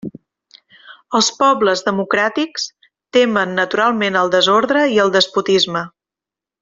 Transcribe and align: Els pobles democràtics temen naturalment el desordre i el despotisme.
Els 1.19 1.27
pobles 1.41 1.83
democràtics 1.89 2.65
temen 3.19 3.53
naturalment 3.61 4.19
el 4.23 4.35
desordre 4.37 4.87
i 4.97 4.99
el 5.05 5.13
despotisme. 5.21 5.85